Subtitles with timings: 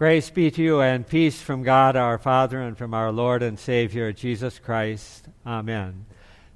[0.00, 3.58] Grace be to you and peace from God our Father and from our Lord and
[3.58, 5.28] Savior Jesus Christ.
[5.44, 6.06] Amen.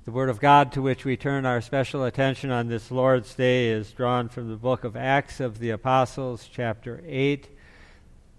[0.06, 3.68] The Word of God to which we turn our special attention on this Lord's Day
[3.68, 7.46] is drawn from the book of Acts of the Apostles, chapter 8,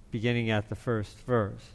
[0.09, 1.67] beginning at the first verse.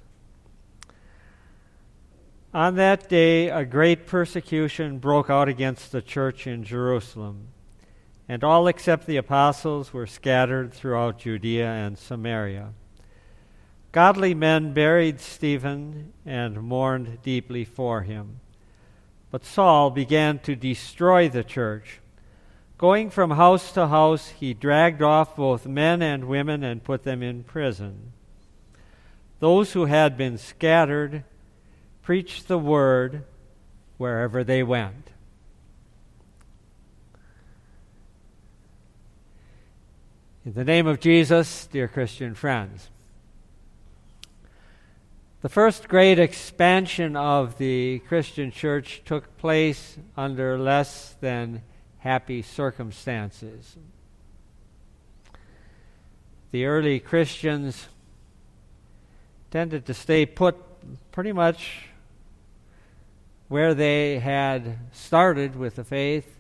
[2.53, 7.47] On that day, a great persecution broke out against the church in Jerusalem,
[8.29, 12.71] and all except the apostles were scattered throughout Judea and Samaria.
[13.93, 18.41] Godly men buried Stephen and mourned deeply for him.
[19.31, 22.01] But Saul began to destroy the church.
[22.79, 27.23] Going from house to house, he dragged off both men and women and put them
[27.23, 28.13] in prison.
[29.41, 31.25] Those who had been scattered
[32.03, 33.25] preached the word
[33.99, 35.11] wherever they went.
[40.45, 42.89] In the name of Jesus, dear Christian friends,
[45.43, 51.63] the first great expansion of the Christian church took place under less than
[51.99, 53.77] happy circumstances.
[56.51, 57.89] The early Christians
[59.51, 60.57] tended to stay put
[61.11, 61.87] pretty much
[63.49, 66.39] where they had started with the faith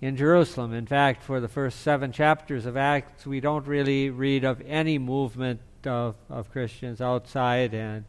[0.00, 0.72] in Jerusalem.
[0.72, 4.98] In fact, for the first seven chapters of Acts, we don't really read of any
[4.98, 8.04] movement of, of Christians outside and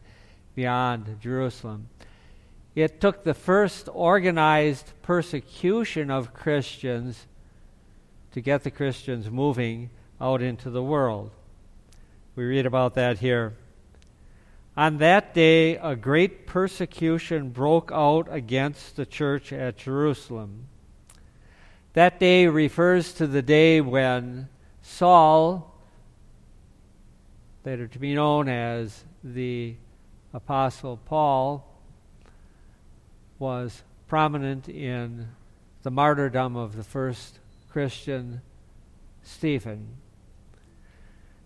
[0.55, 1.89] beyond Jerusalem.
[2.75, 7.25] It took the first organized persecution of Christians
[8.31, 11.31] to get the Christians moving out into the world.
[12.35, 13.53] We read about that here
[14.77, 20.67] on that day, a great persecution broke out against the church at Jerusalem.
[21.93, 24.49] That day refers to the day when
[24.81, 25.74] Saul,
[27.65, 29.75] later to be known as the
[30.33, 31.65] Apostle Paul,
[33.39, 35.29] was prominent in
[35.81, 37.39] the martyrdom of the first
[37.71, 38.41] Christian,
[39.23, 39.87] Stephen.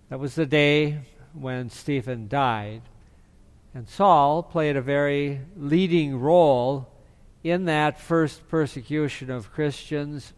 [0.10, 1.00] That was the day
[1.34, 2.82] when Stephen died.
[3.74, 6.92] And Saul played a very leading role
[7.44, 10.34] in that first persecution of Christians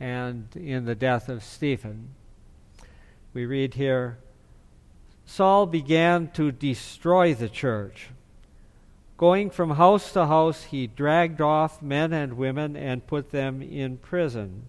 [0.00, 2.10] and in the death of Stephen.
[3.34, 4.18] We read here
[5.26, 8.10] Saul began to destroy the church.
[9.16, 13.96] Going from house to house, he dragged off men and women and put them in
[13.96, 14.64] prison.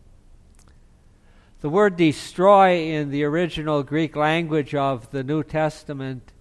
[1.62, 6.32] The word destroy in the original Greek language of the New Testament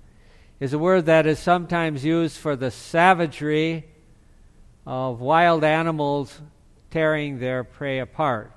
[0.60, 3.86] is a word that is sometimes used for the savagery
[4.86, 6.42] of wild animals
[6.90, 8.52] tearing their prey apart.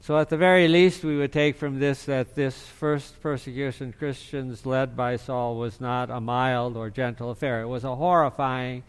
[0.00, 4.64] So, at the very least, we would take from this that this first persecution Christians
[4.64, 7.62] led by Saul was not a mild or gentle affair.
[7.62, 8.84] It was a horrifying,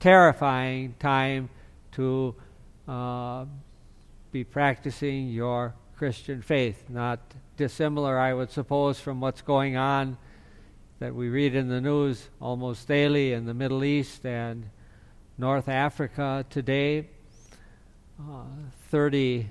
[0.00, 1.48] terrifying time
[1.92, 2.34] to
[2.88, 3.46] uh,
[4.32, 6.84] be practicing your Christian faith.
[6.88, 7.20] Not
[7.56, 10.18] dissimilar, I would suppose, from what's going on
[10.98, 14.68] that we read in the news almost daily in the Middle East and
[15.38, 17.08] North Africa today.
[18.20, 18.42] Uh,
[18.90, 19.48] 30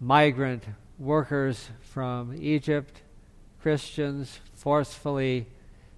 [0.00, 0.64] migrant
[0.98, 3.02] workers from Egypt,
[3.62, 5.46] Christians, forcefully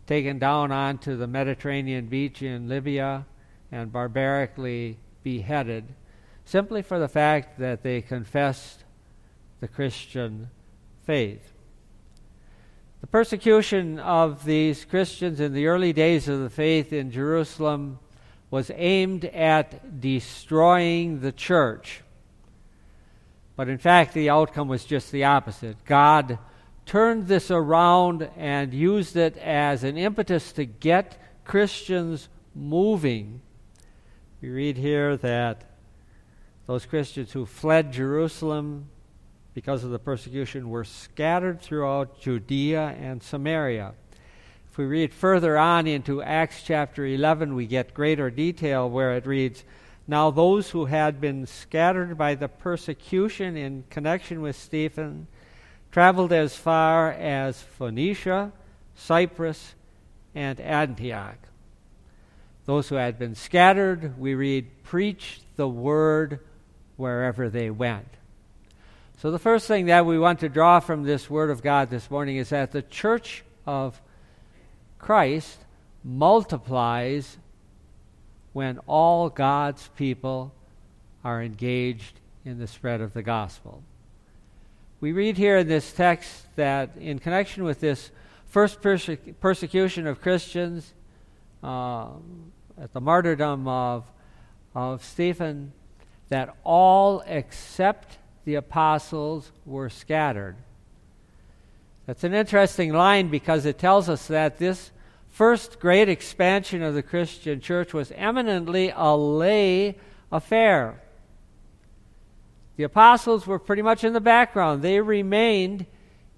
[0.07, 3.27] taken down onto the Mediterranean beach in Libya
[3.73, 5.95] and barbarically beheaded
[6.45, 8.85] simply for the fact that they confessed
[9.61, 10.49] the Christian
[11.05, 11.53] faith.
[13.01, 17.99] The persecution of these Christians in the early days of the faith in Jerusalem
[18.51, 22.03] was aimed at destroying the church.
[23.56, 25.83] But in fact, the outcome was just the opposite.
[25.87, 26.39] God
[26.84, 33.41] turned this around and used it as an impetus to get Christians moving.
[34.41, 35.65] We read here that
[36.67, 38.89] those Christians who fled Jerusalem
[39.55, 43.94] because of the persecution were scattered throughout Judea and Samaria.
[44.70, 49.26] If we read further on into Acts chapter 11, we get greater detail where it
[49.26, 49.64] reads,
[50.08, 55.26] Now those who had been scattered by the persecution in connection with Stephen
[55.91, 58.53] traveled as far as Phoenicia,
[58.94, 59.75] Cyprus,
[60.35, 61.38] and Antioch.
[62.67, 66.41] Those who had been scattered, we read, preached the word
[66.97, 68.08] wherever they went.
[69.19, 72.11] So, the first thing that we want to draw from this Word of God this
[72.11, 74.00] morning is that the church of
[74.99, 75.58] Christ
[76.05, 77.38] multiplies
[78.56, 80.50] when all God's people
[81.23, 83.82] are engaged in the spread of the gospel.
[84.99, 88.11] We read here in this text that in connection with this
[88.47, 89.11] first perse-
[89.41, 90.94] persecution of Christians,
[91.62, 92.06] uh,
[92.81, 94.11] at the martyrdom of,
[94.75, 95.75] of Stephen,
[96.31, 98.17] that all except
[98.47, 100.56] the apostles were scattered.
[102.06, 104.93] That's an interesting line because it tells us that this
[105.37, 109.99] first great expansion of the Christian church was eminently a lay
[110.33, 111.03] affair.
[112.79, 114.81] The apostles were pretty much in the background.
[114.81, 115.85] They remained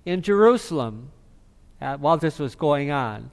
[0.04, 1.12] in Jerusalem
[1.80, 3.30] uh, while this was going on.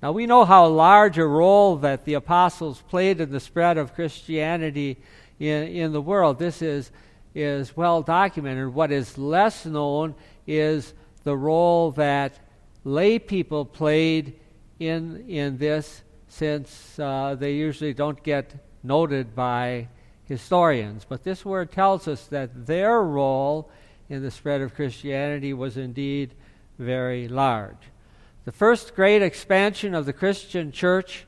[0.00, 3.96] Now, we know how large a role that the apostles played in the spread of
[3.96, 4.98] Christianity
[5.40, 6.38] in, in the world.
[6.38, 6.92] This is,
[7.34, 8.72] is well documented.
[8.72, 10.14] What is less known
[10.46, 10.94] is
[11.24, 12.38] the role that
[12.84, 14.38] lay people played
[14.78, 19.88] in, in this, since uh, they usually don't get noted by
[20.24, 21.04] historians.
[21.08, 23.70] But this word tells us that their role
[24.08, 26.34] in the spread of Christianity was indeed
[26.78, 27.90] very large.
[28.44, 31.26] The first great expansion of the Christian church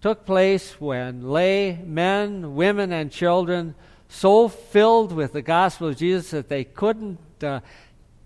[0.00, 3.74] took place when lay men, women, and children
[4.08, 7.60] so filled with the gospel of Jesus that they couldn't uh,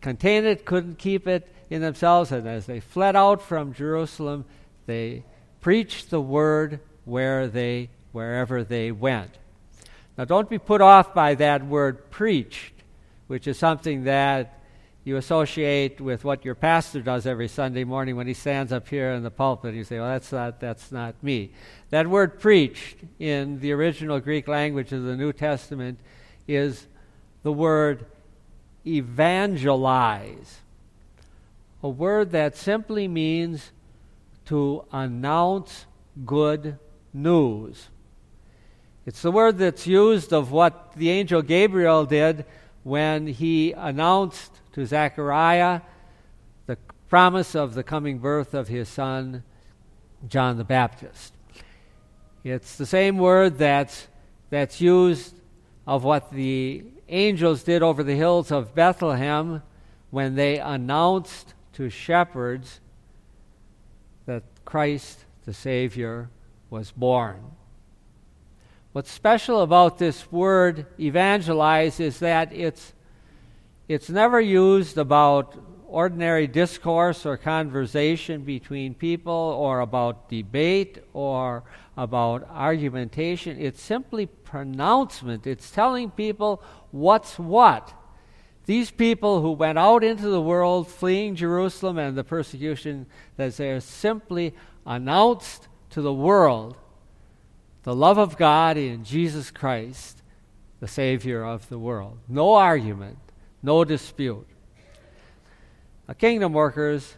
[0.00, 4.44] contain it, couldn't keep it in themselves, and as they fled out from Jerusalem,
[4.86, 5.24] they
[5.60, 9.38] preached the word where they wherever they went.
[10.16, 12.72] Now, don't be put off by that word preached,
[13.26, 14.58] which is something that
[15.04, 19.12] you associate with what your pastor does every Sunday morning when he stands up here
[19.12, 19.74] in the pulpit.
[19.74, 21.50] You say, well, that's not, that's not me.
[21.90, 25.98] That word preached in the original Greek language of the New Testament
[26.46, 26.86] is
[27.42, 28.04] the word
[28.86, 30.60] evangelize,
[31.82, 33.72] a word that simply means
[34.46, 35.86] to announce
[36.24, 36.78] good
[37.12, 37.88] news.
[39.06, 42.44] It's the word that's used of what the angel Gabriel did
[42.82, 45.82] when he announced to Zechariah
[46.66, 46.76] the
[47.08, 49.44] promise of the coming birth of his son,
[50.28, 51.32] John the Baptist.
[52.44, 54.08] It's the same word that's,
[54.50, 55.34] that's used
[55.86, 59.62] of what the angels did over the hills of Bethlehem
[60.10, 62.80] when they announced to shepherds
[64.26, 66.28] that Christ the Savior
[66.70, 67.52] was born.
[68.90, 72.94] What's special about this word evangelize is that it's,
[73.86, 75.54] it's never used about
[75.86, 81.62] ordinary discourse or conversation between people or about debate or
[81.96, 83.56] about argumentation.
[83.56, 85.46] It's simply pronouncement.
[85.46, 86.60] It's telling people
[86.90, 87.94] what's what.
[88.68, 93.06] These people who went out into the world fleeing Jerusalem and the persecution
[93.38, 94.54] that they're simply
[94.84, 96.76] announced to the world
[97.84, 100.20] the love of God in Jesus Christ,
[100.80, 102.18] the Savior of the world.
[102.28, 103.16] No argument,
[103.62, 104.46] no dispute.
[106.06, 107.16] A kingdom workers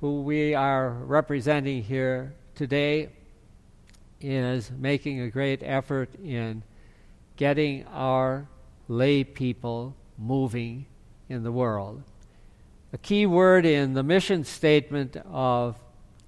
[0.00, 3.10] who we are representing here today
[4.22, 6.62] is making a great effort in
[7.36, 8.48] getting our
[8.88, 10.86] lay people moving
[11.28, 12.02] in the world.
[12.92, 15.78] A key word in the mission statement of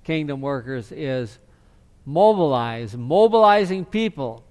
[0.05, 1.39] kingdom workers is
[2.07, 4.45] mobilize, mobilizing people.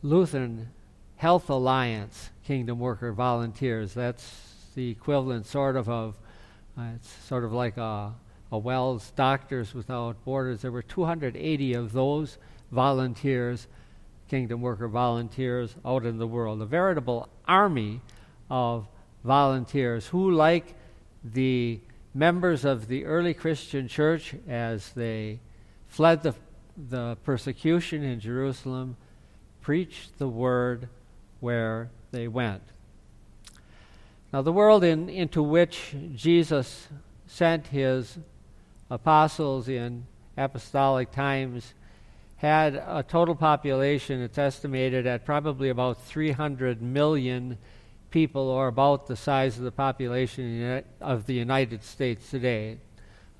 [0.02, 0.68] Lutheran
[1.16, 3.94] Health Alliance Kingdom Worker Volunteers.
[3.94, 6.16] That's the equivalent, sort of, of
[6.78, 8.12] uh, it's sort of like a,
[8.52, 10.62] a WELS Doctors Without Borders.
[10.62, 12.38] There were 280 of those
[12.72, 13.66] volunteers,
[14.28, 16.60] Kingdom Worker volunteers, out in the world.
[16.60, 18.00] A veritable army
[18.50, 18.88] of
[19.24, 20.74] volunteers who, like
[21.22, 21.80] the
[22.12, 25.38] members of the early Christian church as they
[25.86, 26.34] fled the,
[26.76, 28.96] the persecution in Jerusalem,
[29.60, 30.88] preached the word
[31.38, 32.62] where they went.
[34.32, 36.88] Now, the world in, into which Jesus
[37.26, 38.18] sent his
[38.90, 40.06] apostles in
[40.36, 41.74] apostolic times
[42.36, 47.58] had a total population, it's estimated at probably about 300 million
[48.10, 52.78] people, or about the size of the population of the United States today.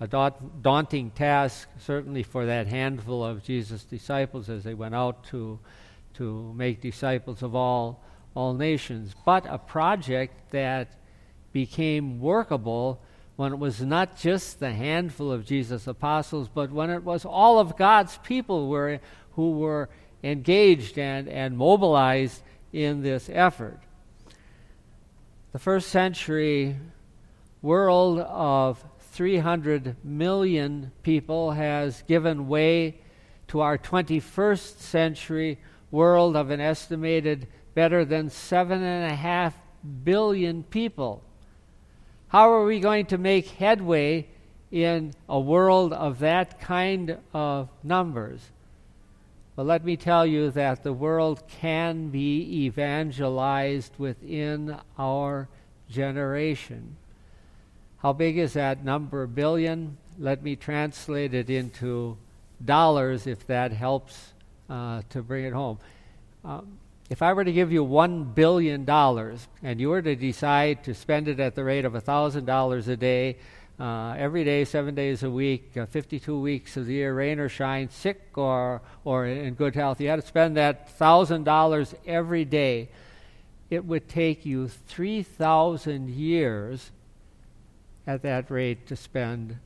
[0.01, 5.59] A daunting task, certainly for that handful of Jesus' disciples as they went out to,
[6.15, 8.03] to make disciples of all,
[8.35, 10.89] all nations, but a project that
[11.53, 13.01] became workable
[13.41, 17.59] when it was not just the handful of Jesus' apostles, but when it was all
[17.59, 19.01] of God's people were,
[19.33, 19.89] who were
[20.23, 22.43] engaged and, and mobilized
[22.73, 23.81] in this effort
[25.53, 26.77] the first century
[27.61, 33.01] world of 300 million people has given way
[33.49, 35.59] to our 21st century
[35.91, 39.57] world of an estimated better than seven and a half
[40.05, 41.25] billion people.
[42.31, 44.29] How are we going to make headway
[44.71, 48.41] in a world of that kind of numbers?
[49.57, 55.49] But let me tell you that the world can be evangelized within our
[55.91, 56.97] generation.
[57.99, 59.27] How big is that number?
[59.27, 59.99] Billion?
[60.17, 62.17] Let me translate it into
[62.65, 64.35] dollars if that helps
[64.69, 65.79] uh, to bring it home.
[66.45, 66.79] Um,
[67.11, 71.27] if I were to give you $1 billion and you were to decide to spend
[71.27, 73.37] it at the rate of $1,000 a day,
[73.81, 77.49] uh, every day, seven days a week, uh, 52 weeks of the year, rain or
[77.49, 80.01] shine, sick or, or in good health.
[80.01, 82.91] You had to spend that $1,000 every day.
[83.71, 86.93] It would take you 3,000 years
[88.07, 89.57] at that rate to spend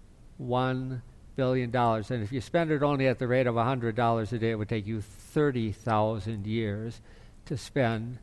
[0.43, 1.03] $1
[1.37, 1.77] billion.
[1.77, 4.69] And if you spend it only at the rate of $100 a day, it would
[4.71, 7.01] take you 30,000 years
[7.47, 8.19] to spend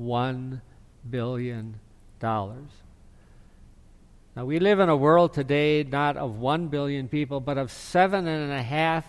[0.00, 0.60] $1
[1.08, 1.76] billion.
[2.22, 9.04] Now, we live in a world today not of 1 billion people, but of 7.5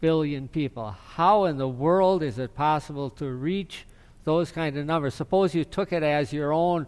[0.00, 0.90] billion people.
[0.90, 3.86] How in the world is it possible to reach
[4.24, 5.14] those kind of numbers?
[5.14, 6.86] Suppose you took it as your own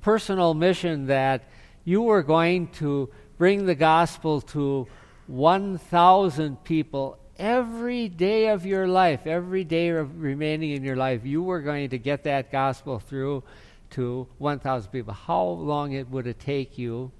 [0.00, 1.44] personal mission that
[1.84, 4.86] you were going to bring the gospel to
[5.26, 11.60] 1,000 people every day of your life, every day remaining in your life, you were
[11.60, 13.44] going to get that gospel through
[13.90, 15.14] to 1,000 people.
[15.14, 17.12] How long it would it take you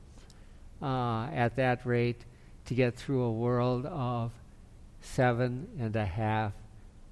[0.83, 2.25] uh, at that rate
[2.67, 4.33] to get through a world of
[5.01, 6.53] seven and a half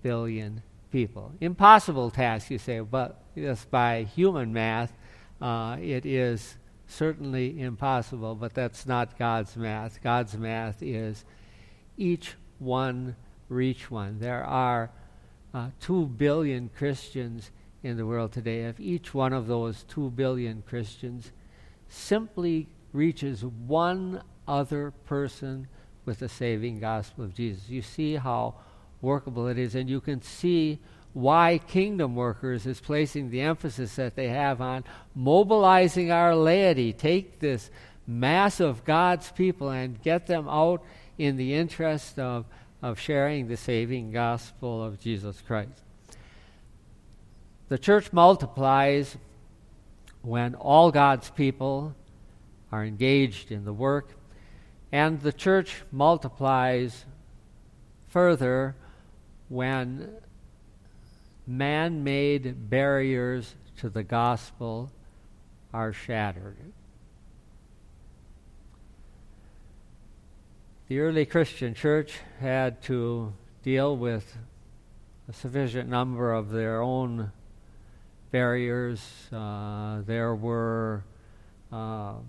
[0.03, 1.33] billion people.
[1.41, 4.93] Impossible task, you say, but just by human math,
[5.41, 10.03] uh, it is certainly impossible, but that's not God's math.
[10.03, 11.25] God's math is
[11.97, 13.17] each one
[13.49, 14.19] reach one.
[14.19, 14.91] There are
[15.55, 17.51] uh, two billion Christians
[17.83, 18.65] in the world today.
[18.65, 21.33] If each one of those two billion Christians
[21.89, 25.69] simply reaches one other person
[26.05, 27.69] with the saving gospel of Jesus.
[27.69, 28.55] You see how
[29.01, 30.79] workable it is, and you can see
[31.13, 34.85] why Kingdom Workers is placing the emphasis that they have on
[35.15, 36.93] mobilizing our laity.
[36.93, 37.71] Take this
[38.07, 40.83] mass of God's people and get them out
[41.19, 42.47] in the interest of,
[42.83, 45.83] of sharing the saving gospel of Jesus Christ.
[47.69, 49.17] The church multiplies
[50.23, 51.95] when all God's people
[52.71, 54.11] are engaged in the work,
[54.93, 57.05] and the church multiplies
[58.09, 58.75] further
[59.49, 60.09] when
[61.47, 64.91] man made barriers to the gospel
[65.73, 66.73] are shattered.
[70.89, 73.33] The early Christian church had to
[73.65, 74.37] deal with
[75.29, 77.33] a sufficient number of their own
[78.31, 79.01] barriers.
[79.33, 81.03] Uh, there were
[81.73, 82.25] um,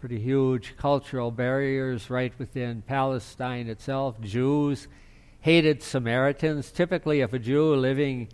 [0.00, 4.20] pretty huge cultural barriers right within Palestine itself.
[4.20, 4.88] Jews
[5.38, 6.72] hated Samaritans.
[6.72, 8.30] Typically, if a Jew living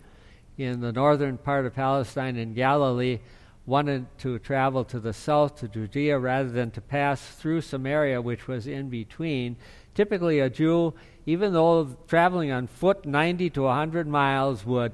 [0.57, 3.19] in the northern part of Palestine in Galilee
[3.67, 8.47] wanted to travel to the south to Judea rather than to pass through Samaria, which
[8.47, 9.57] was in between,
[9.93, 10.93] typically a Jew,
[11.25, 14.93] even though traveling on foot 90 to 100 miles, would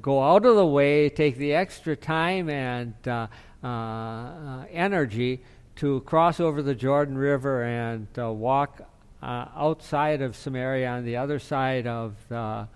[0.00, 3.26] go out of the way, take the extra time and uh,
[3.62, 5.42] uh, uh energy
[5.74, 8.82] to cross over the Jordan River and uh, walk
[9.20, 12.68] uh, outside of Samaria on the other side of the,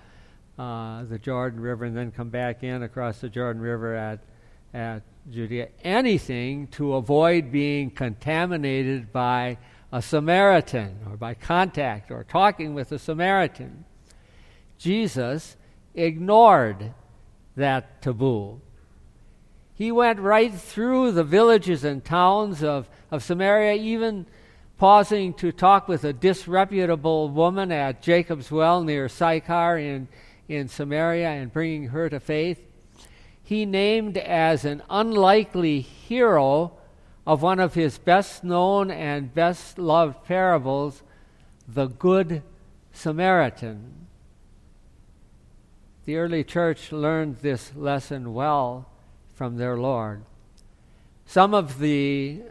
[0.56, 4.18] the Jordan River and then come back in across the Jordan River at,
[4.72, 5.68] at Judea.
[5.82, 9.58] Anything to avoid being contaminated by
[9.92, 13.84] a Samaritan or by contact or talking with a Samaritan.
[14.78, 15.56] Jesus
[15.94, 16.92] ignored
[17.56, 18.60] that taboo.
[19.74, 24.26] He went right through the villages and towns of, of Samaria, even
[24.76, 30.08] pausing to talk with a disreputable woman at Jacob's well near Sychar in,
[30.48, 32.67] in Samaria and bringing her to faith.
[33.48, 36.72] He named as an unlikely hero
[37.26, 41.02] of one of his best known and best loved parables,
[41.66, 42.42] the Good
[42.92, 44.06] Samaritan.
[46.04, 48.90] The early church learned this lesson well
[49.32, 50.24] from their Lord.
[51.24, 52.42] Some of the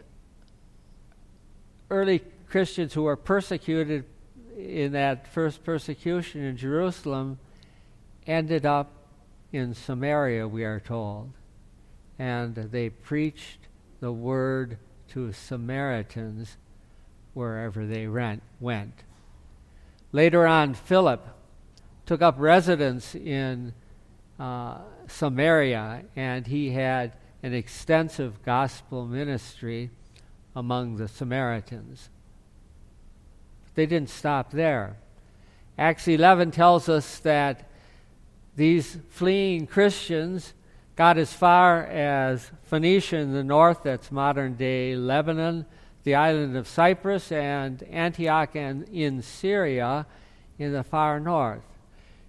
[1.90, 4.04] early Christians who were persecuted
[4.56, 7.38] in that first persecution in Jerusalem
[8.26, 8.97] ended up
[9.52, 11.32] in Samaria, we are told.
[12.18, 13.68] And they preached
[14.00, 14.78] the word
[15.08, 16.56] to Samaritans
[17.34, 19.04] wherever they went.
[20.12, 21.26] Later on, Philip
[22.06, 23.74] took up residence in
[24.38, 27.12] uh, Samaria, and he had
[27.42, 29.90] an extensive gospel ministry
[30.56, 32.10] among the Samaritans.
[33.64, 34.96] But they didn't stop there.
[35.76, 37.67] Acts 11 tells us that
[38.58, 40.52] these fleeing Christians
[40.96, 45.64] got as far as Phoenicia in the north, that's modern day Lebanon,
[46.02, 50.06] the island of Cyprus, and Antioch and in Syria
[50.58, 51.62] in the far north.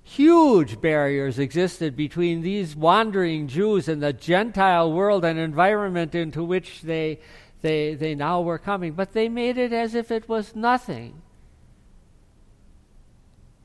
[0.03, 6.83] Huge barriers existed between these wandering Jews and the Gentile world and environment into which
[6.83, 7.19] they,
[7.61, 11.23] they, they now were coming, but they made it as if it was nothing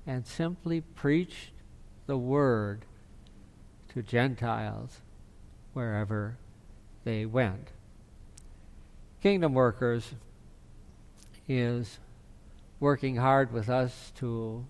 [0.07, 1.51] and simply preached
[2.07, 2.85] the word
[3.89, 5.01] to Gentiles
[5.73, 6.37] wherever
[7.05, 7.69] they went.
[9.23, 10.15] Kingdom Workers
[11.49, 11.99] is
[12.81, 14.67] working hard with us to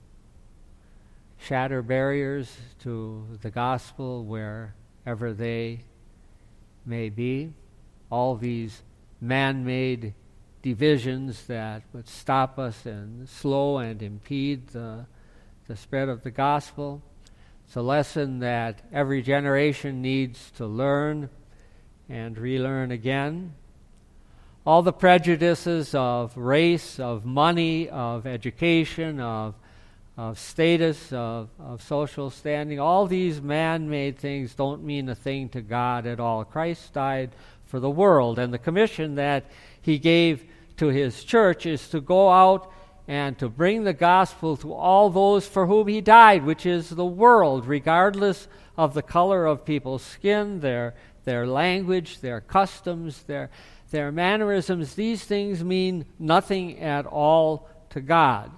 [1.39, 5.85] shatter barriers to the gospel wherever they
[6.87, 7.53] may be.
[8.11, 8.83] All these
[9.21, 10.15] man made
[10.63, 15.07] divisions that would stop us and slow and impede the,
[15.67, 17.03] the spread of the gospel.
[17.67, 21.31] It's a lesson that every generation needs to learn
[22.09, 23.55] and relearn again.
[24.67, 29.55] All the prejudices of race, of money, of education, of,
[30.17, 35.49] of status, of, of social standing, all these man made things don't mean a thing
[35.51, 36.45] to God at all.
[36.45, 37.33] Christ died
[37.67, 39.51] for the world, and the commission that
[39.83, 40.45] he gave
[40.77, 42.73] to his church is to go out
[43.07, 47.05] and to bring the gospel to all those for whom he died, which is the
[47.05, 53.51] world, regardless of the color of people's skin, their, their language, their customs, their,
[53.91, 54.95] their mannerisms.
[54.95, 58.51] These things mean nothing at all to God.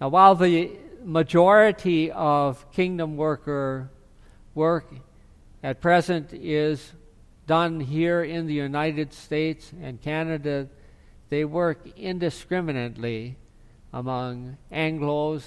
[0.00, 0.70] Now, while the
[1.02, 3.90] majority of kingdom worker
[4.54, 4.92] work
[5.62, 6.92] at present is
[7.46, 10.68] done here in the United States and Canada,
[11.34, 13.36] they work indiscriminately
[13.92, 15.42] among Anglos,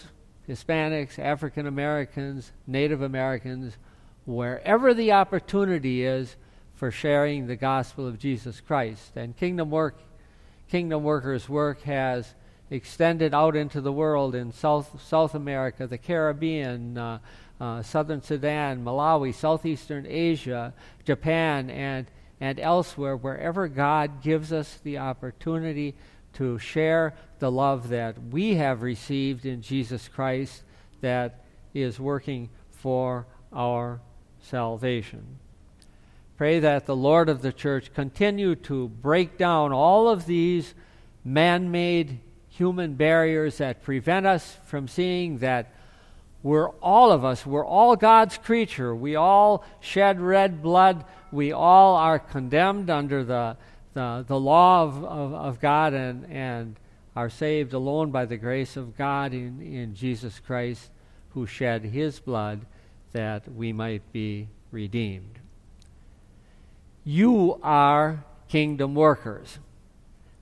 [0.45, 3.77] Hispanics, African Americans, Native Americans,
[4.25, 6.35] wherever the opportunity is
[6.75, 9.13] for sharing the gospel of Jesus Christ.
[9.15, 9.97] And kingdom work,
[10.67, 12.35] kingdom workers' work has
[12.69, 17.19] extended out into the world in South South America, the Caribbean, uh,
[17.61, 20.73] uh, Southern Sudan, Malawi, Southeastern Asia,
[21.05, 22.07] Japan, and
[22.39, 25.95] and elsewhere, wherever God gives us the opportunity
[26.33, 30.63] to share the love that we have received in Jesus Christ
[31.01, 33.99] that is working for our
[34.41, 35.39] salvation.
[36.37, 40.75] Pray that the Lord of the church continue to break down all of these
[41.23, 42.19] man made
[42.49, 45.73] human barriers that prevent us from seeing that
[46.43, 48.95] we're all of us, we're all God's creature.
[48.95, 53.57] We all shed red blood we all are condemned under the,
[53.93, 56.75] the, the law of, of, of, God and, and
[57.15, 60.89] are saved alone by the grace of God in, in Jesus Christ,
[61.29, 62.65] who shed his blood
[63.11, 65.39] that we might be redeemed.
[67.03, 69.59] You are kingdom workers.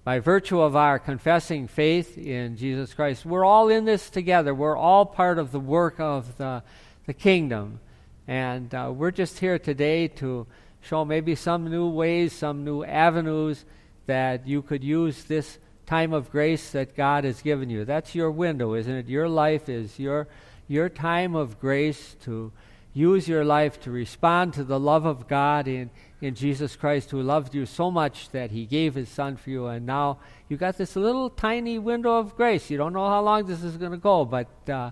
[0.03, 4.53] By virtue of our confessing faith in Jesus Christ, we're all in this together.
[4.53, 6.61] We're all part of the work of the,
[7.07, 7.79] the kingdom
[8.27, 10.47] And uh, we're just here today to
[10.85, 13.65] show maybe some new ways, some new avenues
[14.05, 17.85] that you could use this time of grace that God has given you.
[17.85, 19.07] That's your window, isn't it?
[19.07, 20.27] Your life is your
[20.67, 22.51] your time of grace to
[22.93, 25.89] use your life to respond to the love of God in,
[26.21, 29.67] in Jesus Christ, who loved you so much that he gave his son for you.
[29.67, 32.69] And now you got this little tiny window of grace.
[32.69, 34.91] You don't know how long this is going to go, but uh,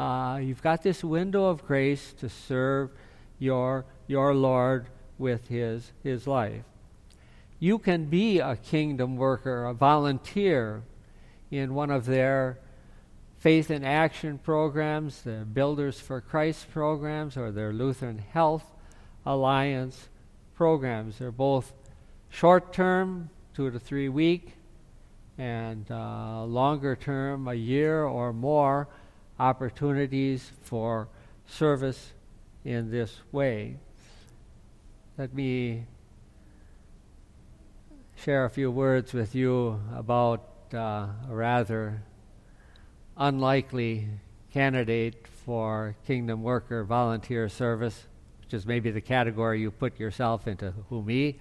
[0.00, 2.92] uh, you've got this window of grace to serve
[3.40, 4.86] your, your Lord
[5.20, 6.64] with his, his life.
[7.60, 10.82] You can be a kingdom worker, a volunteer
[11.50, 12.58] in one of their
[13.38, 18.64] faith in action programs, the Builders for Christ programs, or their Lutheran Health
[19.26, 20.08] Alliance
[20.54, 21.18] programs.
[21.18, 21.72] They're both
[22.30, 24.54] short term, two to three week,
[25.36, 28.88] and uh, longer term, a year or more,
[29.38, 31.08] opportunities for
[31.46, 32.12] service
[32.64, 33.76] in this way.
[35.20, 35.84] Let me
[38.16, 42.04] share a few words with you about uh, a rather
[43.18, 44.08] unlikely
[44.50, 48.06] candidate for kingdom worker volunteer service,
[48.40, 51.38] which is maybe the category you put yourself into, who me,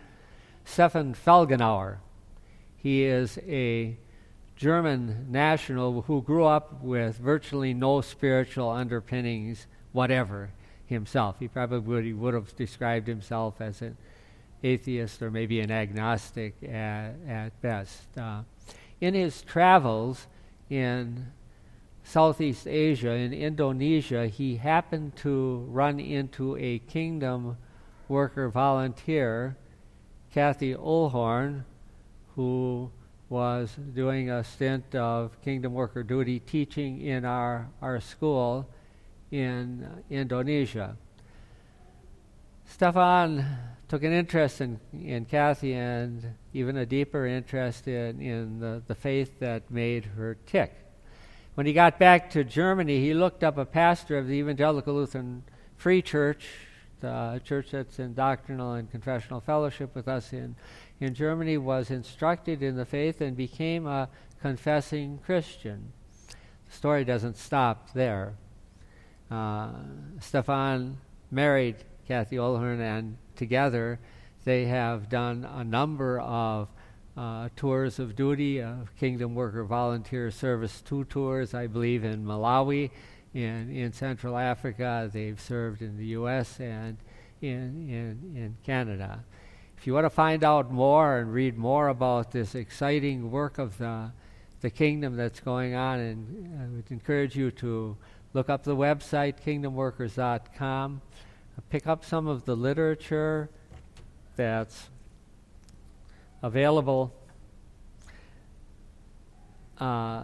[0.65, 1.99] Stefan Felgenauer.
[2.75, 3.95] He is a
[4.57, 10.49] German national who grew up with virtually no spiritual underpinnings whatever
[10.89, 11.37] himself.
[11.39, 13.95] He probably would have described himself as an
[14.63, 18.05] atheist or maybe an agnostic at, at best.
[18.17, 18.41] Uh,
[18.99, 20.27] in his travels
[20.69, 21.27] in
[22.03, 27.57] Southeast Asia, in Indonesia, he happened to run into a kingdom
[28.07, 29.55] worker volunteer,
[30.33, 31.63] Kathy Ullhorn,
[32.35, 32.91] who
[33.29, 38.67] was doing a stint of kingdom worker duty teaching in our, our school
[39.31, 40.95] in uh, Indonesia.
[42.65, 43.45] Stefan
[43.87, 48.95] took an interest in, in Kathy and even a deeper interest in, in the, the
[48.95, 50.73] faith that made her tick.
[51.55, 55.43] When he got back to Germany, he looked up a pastor of the Evangelical Lutheran
[55.77, 56.47] Free Church,
[57.01, 60.55] the church that's in doctrinal and confessional fellowship with us in,
[60.99, 64.09] in Germany, was instructed in the faith and became a
[64.41, 65.91] confessing Christian.
[66.69, 68.35] The story doesn't stop there.
[69.29, 69.69] Uh,
[70.19, 70.97] Stefan
[71.31, 71.75] married
[72.07, 73.99] Kathy Ullhorn, and together
[74.43, 76.69] they have done a number of
[77.15, 82.91] uh, tours of duty, of Kingdom Worker Volunteer Service, two tours, I believe, in Malawi,
[83.33, 85.09] in, in Central Africa.
[85.11, 86.59] They've served in the U.S.
[86.59, 86.97] and
[87.41, 89.23] in, in, in Canada.
[89.77, 93.77] If you want to find out more and read more about this exciting work of
[93.77, 94.11] the,
[94.61, 97.97] the kingdom that's going on, and I would encourage you to
[98.33, 101.01] look up the website, kingdomworkers.com,
[101.69, 103.49] pick up some of the literature
[104.35, 104.89] that's
[106.41, 107.13] available
[109.79, 110.23] uh,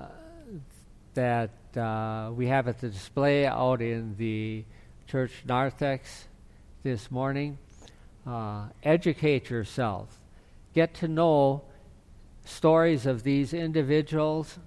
[1.13, 4.63] that uh, we have at the display out in the
[5.07, 6.27] church narthex
[6.83, 7.57] this morning.
[8.25, 10.19] Uh, educate yourself.
[10.73, 11.63] Get to know
[12.43, 14.59] stories of these individuals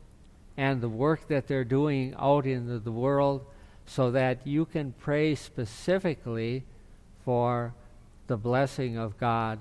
[0.59, 3.47] and the work that they're doing out in the, world
[3.87, 6.65] so that you can pray specifically
[7.25, 7.73] for
[8.27, 9.61] the blessing of God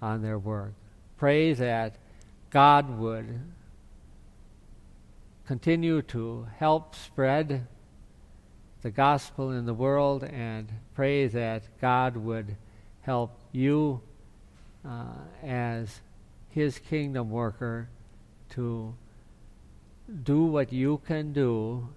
[0.00, 0.72] on their work.
[1.18, 1.96] Pray that
[2.48, 3.40] God would
[5.46, 7.66] continue to help spread
[8.80, 12.56] the gospel in the world and pray that God would
[13.02, 14.00] help you
[14.82, 16.00] uh, as
[16.48, 17.90] his kingdom worker
[18.50, 18.94] to
[20.22, 21.88] do what you can do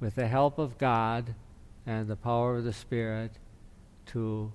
[0.00, 1.34] with the help of God
[1.86, 3.32] and the power of the Spirit
[4.06, 4.52] to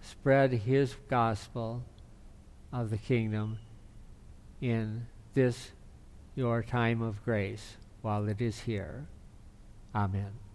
[0.00, 1.82] spread his gospel
[2.72, 3.58] of the kingdom
[4.60, 5.72] in this
[6.34, 9.06] your time of grace while it is here.
[9.94, 10.38] Amen.